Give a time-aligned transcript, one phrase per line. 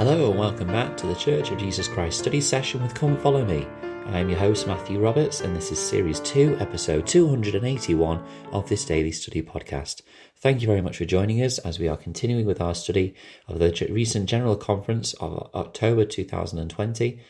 [0.00, 3.44] Hello and welcome back to the Church of Jesus Christ study session with Come Follow
[3.44, 3.66] Me.
[4.06, 9.12] I'm your host Matthew Roberts and this is series 2, episode 281 of this daily
[9.12, 10.00] study podcast.
[10.38, 13.14] Thank you very much for joining us as we are continuing with our study
[13.46, 17.20] of the recent General Conference of October 2020.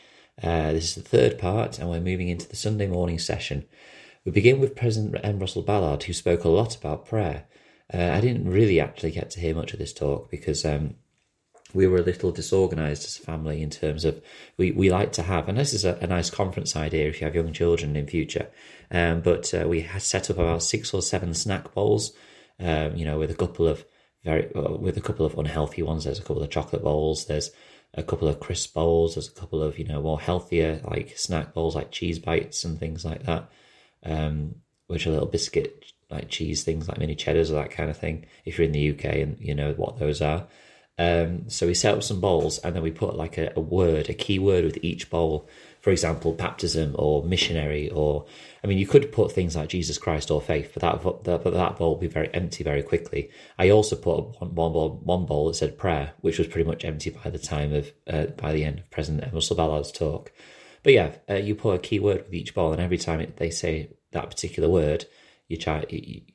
[0.41, 3.65] Uh, this is the third part and we're moving into the Sunday morning session.
[4.23, 5.39] We begin with President M.
[5.39, 7.47] Russell Ballard who spoke a lot about prayer.
[7.93, 10.95] Uh, I didn't really actually get to hear much of this talk because um,
[11.73, 14.21] we were a little disorganized as a family in terms of
[14.57, 17.25] we, we like to have, and this is a, a nice conference idea if you
[17.25, 18.47] have young children in future.
[18.89, 22.13] Um, but uh, we had set up about six or seven snack bowls,
[22.59, 23.85] um, you know, with a couple of
[24.23, 26.03] very uh, with a couple of unhealthy ones.
[26.03, 27.25] There's a couple of chocolate bowls.
[27.25, 27.51] There's
[27.93, 29.15] a couple of crisp bowls.
[29.15, 32.79] There's a couple of you know more healthier like snack bowls like cheese bites and
[32.79, 33.49] things like that,
[34.03, 34.55] um,
[34.87, 38.25] which are little biscuit like cheese things like mini cheddars or that kind of thing.
[38.45, 40.47] If you're in the UK and you know what those are.
[41.01, 44.07] Um, so we set up some bowls and then we put like a, a, word,
[44.07, 45.49] a key word with each bowl.
[45.79, 48.27] For example, baptism or missionary, or
[48.63, 51.53] I mean, you could put things like Jesus Christ or faith, but that that, but
[51.53, 53.31] that bowl would be very empty very quickly.
[53.57, 56.85] I also put one, one bowl one bowl that said prayer, which was pretty much
[56.85, 60.31] empty by the time of uh, by the end of President Russell Ballard's talk.
[60.83, 63.37] But yeah, uh, you put a key word with each bowl, and every time it,
[63.37, 65.05] they say that particular word,
[65.47, 65.85] your child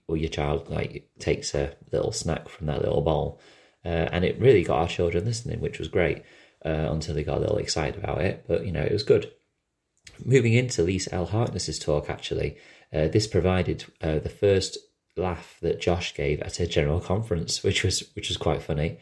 [0.08, 3.40] or your child like takes a little snack from that little bowl
[3.86, 6.18] uh, and it really got our children listening, which was great
[6.64, 8.44] uh, until they got a little excited about it.
[8.48, 9.24] But, you know, it was good.
[10.24, 11.26] Moving into Lisa L.
[11.26, 12.56] Harkness's talk, actually,
[12.92, 14.78] uh, this provided uh, the first
[15.16, 18.98] laugh that Josh gave at a general conference, which was which was quite funny.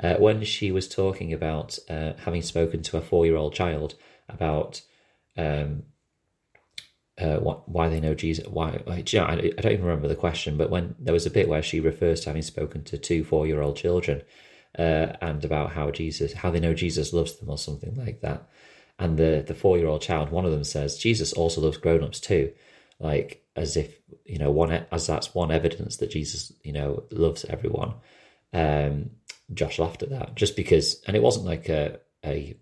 [0.00, 3.94] Uh, when she was talking about uh, having spoken to a four-year-old child
[4.28, 4.82] about
[5.36, 5.82] um,
[7.20, 8.46] uh, why they know Jesus.
[8.46, 11.80] Why I, don't even remember the question, but when there was a bit where she
[11.80, 14.22] refers to having spoken to two four-year-old children,
[14.78, 18.48] uh, and about how Jesus, how they know Jesus loves them, or something like that.
[18.98, 22.52] And the the four-year-old child, one of them says, Jesus also loves grown-ups too,
[23.00, 27.44] like as if you know one as that's one evidence that Jesus you know loves
[27.44, 27.94] everyone.
[28.52, 29.10] Um,
[29.52, 32.56] Josh laughed at that just because, and it wasn't like a a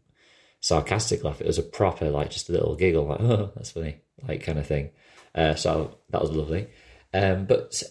[0.67, 1.41] sarcastic laugh.
[1.41, 4.59] It was a proper like just a little giggle, like oh that's funny like kind
[4.59, 4.91] of thing.
[5.33, 6.67] Uh, so that was lovely.
[7.15, 7.83] Um, but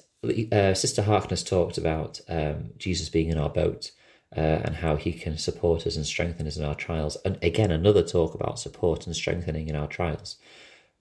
[0.51, 3.91] uh, Sister Harkness talked about um, Jesus being in our boat
[4.35, 7.15] uh, and how he can support us and strengthen us in our trials.
[7.23, 10.35] And again, another talk about support and strengthening in our trials,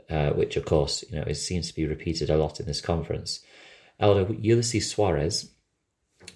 [0.09, 2.81] uh, which of course you know it seems to be repeated a lot in this
[2.81, 3.41] conference.
[3.99, 5.49] Elder Ulisses Soares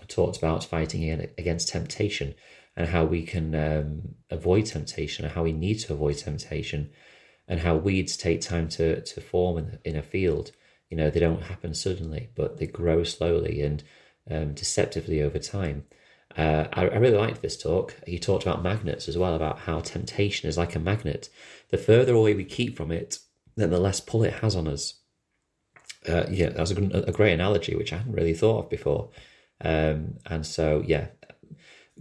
[0.08, 2.34] talked about fighting against temptation
[2.78, 6.88] and how we can um, avoid temptation and how we need to avoid temptation
[7.48, 10.52] and how weeds take time to, to form in, in a field.
[10.88, 13.82] You know, they don't happen suddenly, but they grow slowly and
[14.30, 15.86] um, deceptively over time.
[16.36, 17.96] Uh, I, I, really liked this talk.
[18.06, 21.30] He talked about magnets as well, about how temptation is like a magnet.
[21.70, 23.18] The further away we keep from it,
[23.56, 25.00] then the less pull it has on us.
[26.08, 26.76] Uh, yeah, that's a,
[27.08, 29.10] a, great analogy, which I hadn't really thought of before.
[29.64, 31.08] Um, and so, yeah,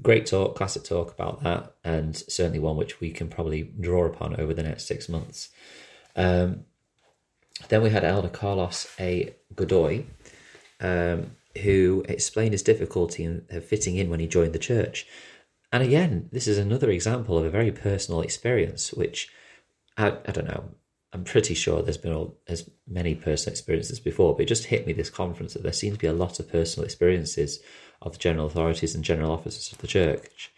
[0.02, 4.40] great talk, classic talk about that, and certainly one which we can probably draw upon
[4.40, 5.50] over the next six months.
[6.16, 6.66] Um,
[7.70, 9.36] then we had Elder Carlos A.
[9.56, 10.06] Godoy,
[10.80, 11.32] um,
[11.64, 15.08] who explained his difficulty in fitting in when he joined the church.
[15.72, 19.30] And again, this is another example of a very personal experience, which
[19.98, 20.70] I, I don't know.
[21.14, 24.86] I'm pretty sure there's been all, as many personal experiences before, but it just hit
[24.86, 27.60] me this conference that there seems to be a lot of personal experiences
[28.02, 30.52] of the general authorities and general officers of the church,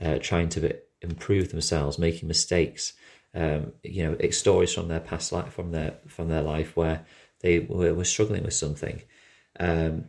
[0.00, 2.94] uh, trying to improve themselves, making mistakes.
[3.34, 7.04] Um, you know, it's stories from their past life, from their from their life where
[7.40, 9.02] they were, were struggling with something.
[9.58, 10.06] Um,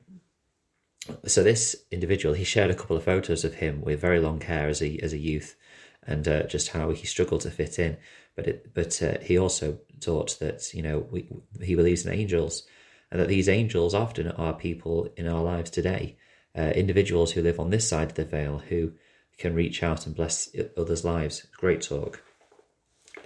[1.25, 4.67] so this individual, he shared a couple of photos of him with very long hair
[4.67, 5.56] as a as a youth,
[6.06, 7.97] and uh, just how he struggled to fit in.
[8.35, 11.28] But it, but uh, he also taught that you know we,
[11.62, 12.67] he believes in angels,
[13.12, 16.17] and that these angels often are people in our lives today
[16.57, 18.93] uh, individuals who live on this side of the veil who
[19.37, 21.46] can reach out and bless others' lives.
[21.57, 22.23] Great talk.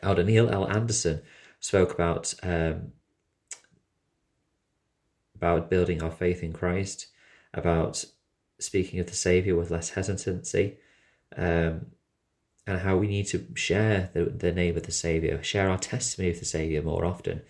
[0.01, 0.67] Elder Neil L.
[0.67, 1.21] Andersen
[1.59, 2.93] spoke about um,
[5.35, 7.07] about building our faith in Christ,
[7.53, 8.03] about
[8.59, 10.77] speaking of the Savior with less hesitancy,
[11.37, 11.87] um,
[12.67, 16.31] and how we need to share the, the name of the Savior, share our testimony
[16.31, 17.41] of the Savior more often.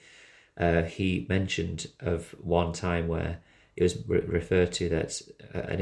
[0.56, 3.40] Uh, he mentioned of one time where
[3.80, 5.22] it was re- referred to that
[5.56, 5.80] uh, an,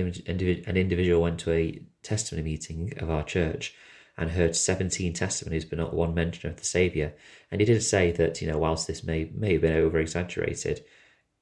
[0.68, 3.74] an individual went to a testimony meeting of our church
[4.16, 7.14] and heard 17 testimonies but not one mention of the Saviour.
[7.52, 10.86] And he did say that, you know, whilst this may, may have been over exaggerated,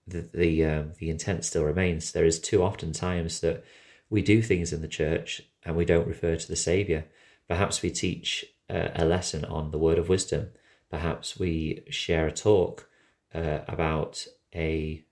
[0.07, 2.13] the, the, um, the intent still remains.
[2.13, 3.65] There is too often times that
[4.09, 7.03] we do things in the church and we don't refer to the Saviour.
[7.49, 10.51] Perhaps we teach uh, a lesson on the word of wisdom.
[10.89, 12.87] Perhaps we share a talk
[13.33, 15.03] uh, about a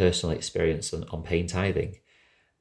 [0.00, 1.96] personal experience on, on paying tithing.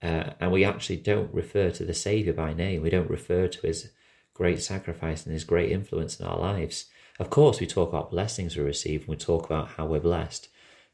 [0.02, 2.82] Uh, and we actually don't refer to the Saviour by name.
[2.82, 3.92] We don't refer to his
[4.34, 6.88] great sacrifice and his great influence in our lives.
[7.18, 10.50] Of course, we talk about blessings we receive and we talk about how we're blessed.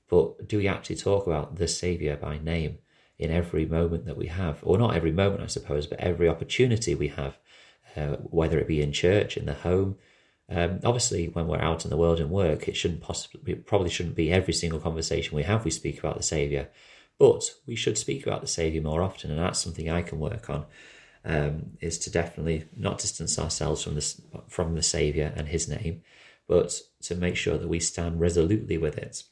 [0.07, 2.77] But do we actually talk about the Saviour by name
[3.17, 4.59] in every moment that we have?
[4.61, 7.39] Or not every moment, I suppose, but every opportunity we have,
[7.95, 9.97] uh, whether it be in church, in the home.
[10.49, 13.89] Um, obviously, when we're out in the world and work, it shouldn't possibly, it probably
[13.89, 16.67] shouldn't be every single conversation we have we speak about the Saviour.
[17.17, 20.49] But we should speak about the Saviour more often, and that's something I can work
[20.49, 20.65] on.
[21.27, 24.15] Um, is to definitely not distance ourselves from the
[24.47, 26.03] from the Saviour and His name,
[26.47, 29.23] but to make sure that we stand resolutely with it.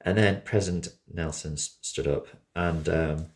[0.00, 2.26] And then President Nelson stood up,
[2.56, 3.26] and um,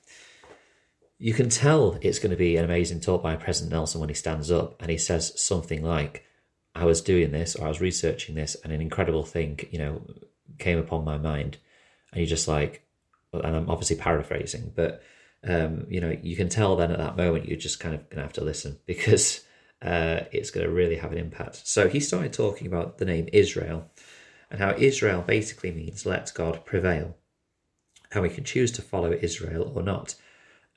[1.20, 4.14] you can tell it's going to be an amazing talk by President Nelson when he
[4.14, 6.24] stands up and he says something like,
[6.74, 10.02] "I was doing this, or I was researching this, and an incredible thing, you know,
[10.58, 11.58] came upon my mind."
[12.10, 12.86] And you're just like,
[13.34, 15.02] and I'm obviously paraphrasing, but
[15.46, 18.16] um, you know, you can tell then at that moment you're just kind of going
[18.16, 19.44] to have to listen because
[19.82, 21.66] uh, it's going to really have an impact.
[21.66, 23.90] So he started talking about the name Israel
[24.50, 27.16] and how Israel basically means let God prevail.
[28.10, 30.14] How we can choose to follow Israel or not.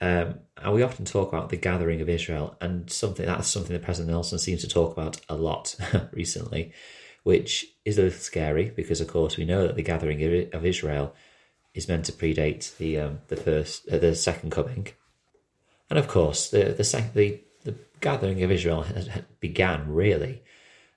[0.02, 3.84] Um, and we often talk about the gathering of Israel, and something that's something that
[3.84, 5.76] President Nelson seems to talk about a lot
[6.12, 6.74] recently,
[7.24, 11.16] which is a little scary because, of course, we know that the gathering of Israel
[11.74, 14.88] is meant to predate the um, the first uh, the second coming,
[15.90, 18.86] and of course the the sec- the the gathering of Israel
[19.40, 20.44] began really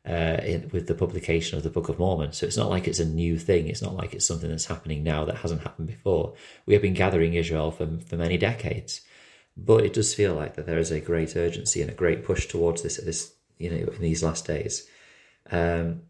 [0.06, 2.32] uh, in, with the publication of the Book of Mormon.
[2.32, 3.68] So it's not like it's a new thing.
[3.68, 6.34] It's not like it's something that's happening now that hasn't happened before.
[6.64, 9.00] We have been gathering Israel for for many decades,
[9.56, 12.46] but it does feel like that there is a great urgency and a great push
[12.46, 14.88] towards this this you know in these last days.
[15.50, 16.02] Um,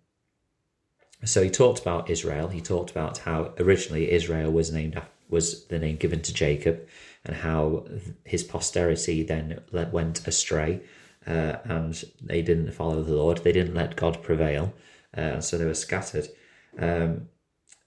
[1.25, 2.49] so he talked about Israel.
[2.49, 6.87] He talked about how originally Israel was named was the name given to Jacob,
[7.25, 7.87] and how
[8.25, 10.83] his posterity then went astray,
[11.27, 13.39] uh, and they didn't follow the Lord.
[13.39, 14.73] They didn't let God prevail,
[15.17, 16.29] uh, and so they were scattered.
[16.79, 17.29] Um,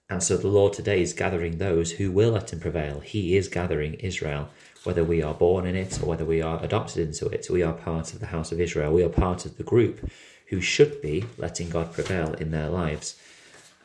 [0.08, 3.00] and so the Lord today is gathering those who will let Him prevail.
[3.00, 4.48] He is gathering Israel,
[4.82, 7.48] whether we are born in it or whether we are adopted into it.
[7.48, 8.92] We are part of the house of Israel.
[8.92, 10.10] We are part of the group
[10.48, 13.16] who should be letting God prevail in their lives.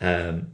[0.01, 0.47] Um,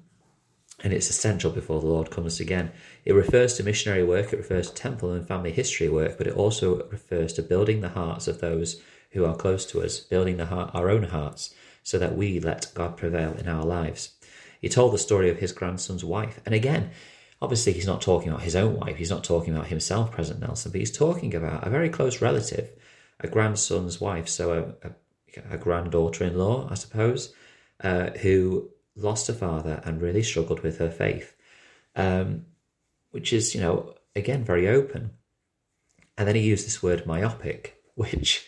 [0.84, 2.72] and it's essential before the Lord comes again.
[3.06, 6.36] It refers to missionary work, it refers to temple and family history work, but it
[6.36, 8.82] also refers to building the hearts of those
[9.12, 12.72] who are close to us, building the heart, our own hearts, so that we let
[12.74, 14.16] God prevail in our lives.
[14.60, 16.40] He told the story of his grandson's wife.
[16.46, 16.92] And again,
[17.42, 20.72] obviously, he's not talking about his own wife, he's not talking about himself, President Nelson,
[20.72, 22.70] but he's talking about a very close relative,
[23.20, 27.34] a grandson's wife, so a, a, a granddaughter in law, I suppose,
[27.84, 31.36] uh, who lost a father and really struggled with her faith,
[31.96, 32.46] um,
[33.12, 35.12] which is, you know, again, very open.
[36.18, 38.46] And then he used this word myopic, which,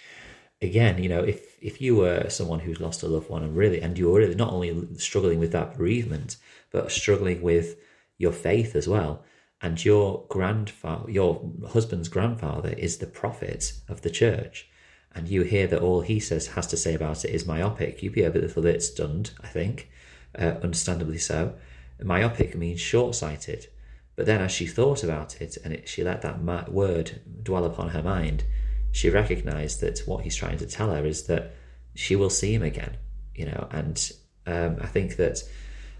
[0.62, 3.82] again, you know, if, if you were someone who's lost a loved one and really,
[3.82, 6.38] and you're really not only struggling with that bereavement,
[6.72, 7.78] but struggling with
[8.18, 9.24] your faith as well,
[9.62, 14.68] and your grandfather, your husband's grandfather is the prophet of the church,
[15.16, 18.14] and you hear that all he says has to say about it is myopic, you'd
[18.14, 19.90] be a little bit stunned, I think
[20.38, 21.56] uh, understandably so.
[22.02, 23.68] Myopic means short sighted.
[24.16, 27.90] But then, as she thought about it and it, she let that word dwell upon
[27.90, 28.44] her mind,
[28.92, 31.56] she recognized that what he's trying to tell her is that
[31.96, 32.98] she will see him again,
[33.34, 33.68] you know.
[33.72, 34.12] And
[34.46, 35.42] um, I think that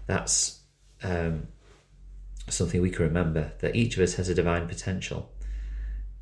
[0.06, 0.60] that's
[1.02, 1.48] um,
[2.48, 5.32] something we can remember that each of us has a divine potential.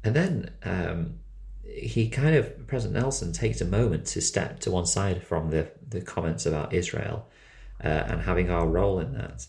[0.02, 1.19] And then um,
[1.64, 5.71] he kind of, President Nelson takes a moment to step to one side from the,
[5.87, 7.28] the comments about Israel
[7.85, 9.47] uh, and having our role in that.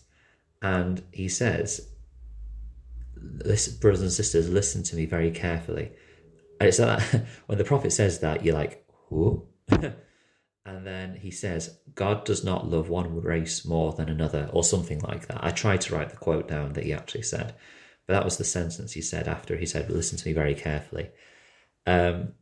[0.62, 1.88] And he says,
[3.44, 5.92] listen, brothers and sisters, listen to me very carefully.
[6.60, 7.02] And it's like
[7.46, 9.46] when the prophet says that, you're like, who?
[9.68, 9.94] and
[10.64, 15.26] then he says, God does not love one race more than another, or something like
[15.28, 15.44] that.
[15.44, 17.54] I tried to write the quote down that he actually said,
[18.06, 21.10] but that was the sentence he said after he said, listen to me very carefully.
[21.86, 22.32] Um,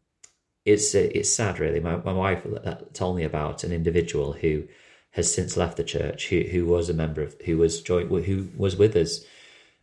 [0.65, 1.81] it's it's sad, really.
[1.81, 2.47] My, my wife
[2.93, 4.65] told me about an individual who
[5.13, 8.49] has since left the church, who who was a member of, who was joined, who
[8.57, 9.25] was with us.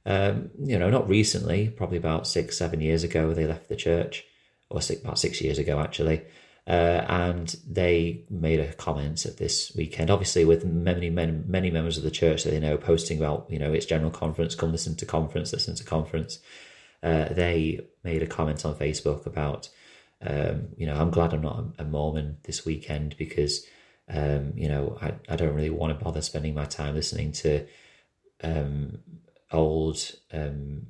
[0.05, 4.25] Um, you know, not recently, probably about six, seven years ago, they left the church,
[4.69, 6.21] or six, about six years ago actually.
[6.67, 11.97] Uh, and they made a comment at this weekend, obviously with many, many, many members
[11.97, 14.95] of the church that they know posting about, you know, its general conference, come listen
[14.95, 16.39] to conference, listen to conference.
[17.01, 19.69] Uh, they made a comment on Facebook about
[20.21, 23.65] Um, you know, I'm glad I'm not a Mormon this weekend because,
[24.09, 27.65] um, you know, I, I don't really want to bother spending my time listening to
[28.43, 28.99] um,
[29.51, 30.87] old um,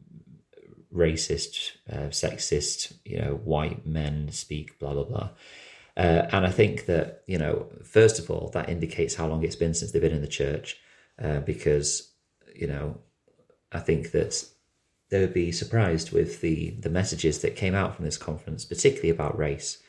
[0.93, 5.29] racist, uh, sexist, you know, white men speak, blah, blah, blah.
[5.97, 9.55] Uh, and I think that, you know, first of all, that indicates how long it's
[9.55, 10.77] been since they've been in the church,
[11.21, 12.11] uh, because,
[12.55, 12.99] you know,
[13.71, 14.45] I think that
[15.09, 19.09] they would be surprised with the, the messages that came out from this conference, particularly
[19.09, 19.79] about race.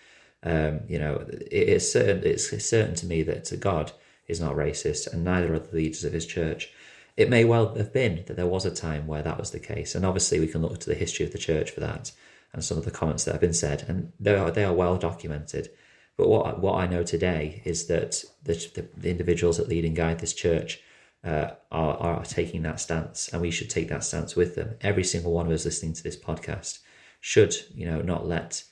[0.42, 3.92] Um, you know, it is certain, it's certain to me that God
[4.26, 6.70] is not racist, and neither are the leaders of his church.
[7.16, 9.94] It may well have been that there was a time where that was the case,
[9.94, 12.12] and obviously we can look to the history of the church for that
[12.52, 14.96] and some of the comments that have been said, and they are they are well
[14.96, 15.70] documented.
[16.16, 19.94] But what what I know today is that the, the, the individuals that lead and
[19.96, 20.80] guide this church
[21.22, 24.76] uh, are, are taking that stance, and we should take that stance with them.
[24.80, 26.80] Every single one of us listening to this podcast
[27.20, 28.64] should, you know, not let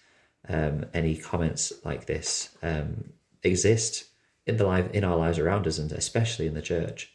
[0.48, 3.10] um, any comments like this um,
[3.42, 4.04] exist
[4.46, 7.12] in the life in our lives around us, and especially in the church.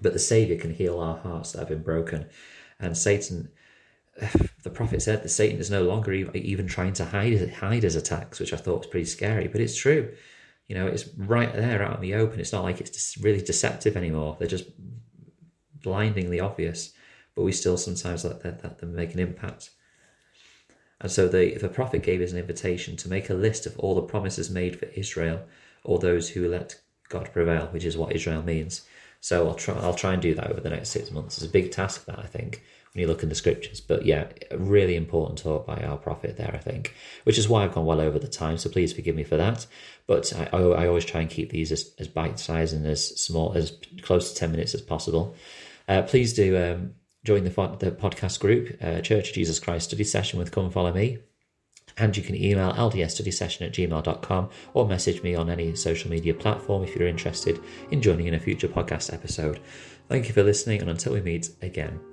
[0.00, 2.26] But the Savior can heal our hearts that have been broken,
[2.78, 3.50] and Satan.
[4.64, 8.38] The prophet said that Satan is no longer even trying to hide hide his attacks,
[8.38, 9.48] which I thought was pretty scary.
[9.48, 10.12] But it's true
[10.68, 12.40] you know, it's right there out in the open.
[12.40, 14.36] It's not like it's really deceptive anymore.
[14.38, 14.68] They're just
[15.82, 16.92] blindingly obvious,
[17.34, 19.70] but we still sometimes let, them make an impact.
[21.00, 23.94] And so the, the prophet gave us an invitation to make a list of all
[23.94, 25.42] the promises made for Israel,
[25.84, 28.82] or those who let God prevail, which is what Israel means.
[29.20, 31.38] So I'll try I'll try and do that over the next six months.
[31.38, 32.62] It's a big task that I think
[32.92, 33.80] when you look in the scriptures.
[33.80, 37.64] But yeah, a really important talk by our prophet there, I think, which is why
[37.64, 38.58] I've gone well over the time.
[38.58, 39.66] So please forgive me for that.
[40.06, 43.52] But I, I always try and keep these as, as bite sized and as small,
[43.54, 45.34] as close to 10 minutes as possible.
[45.86, 46.94] Uh, please do um,
[47.24, 51.18] join the, the podcast group, uh, Church Jesus Christ Study Session with Come Follow Me.
[51.96, 56.84] And you can email ldsstudysession at gmail.com or message me on any social media platform
[56.84, 57.60] if you're interested
[57.90, 59.60] in joining in a future podcast episode.
[60.08, 62.07] Thank you for listening, and until we meet again.